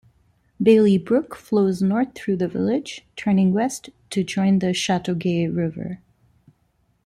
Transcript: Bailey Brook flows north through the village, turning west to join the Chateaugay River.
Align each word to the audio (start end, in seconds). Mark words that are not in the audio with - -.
Bailey 0.59 0.97
Brook 0.97 1.35
flows 1.35 1.79
north 1.83 2.15
through 2.15 2.37
the 2.37 2.47
village, 2.47 3.05
turning 3.15 3.53
west 3.53 3.91
to 4.09 4.23
join 4.23 4.57
the 4.57 4.73
Chateaugay 4.73 5.45
River. 5.45 5.99